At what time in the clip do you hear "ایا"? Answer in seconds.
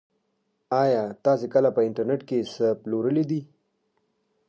0.83-1.03